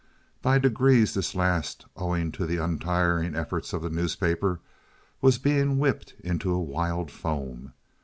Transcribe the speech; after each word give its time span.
By 0.41 0.57
degrees 0.57 1.13
this 1.13 1.35
last, 1.35 1.85
owing 1.95 2.31
to 2.31 2.47
the 2.47 2.57
untiring 2.57 3.35
efforts 3.35 3.71
of 3.71 3.83
the 3.83 3.89
newspapers, 3.91 4.57
was 5.21 5.37
being 5.37 5.77
whipped 5.77 6.15
into 6.23 6.51
a 6.51 6.59
wild 6.59 7.11
foam. 7.11 7.73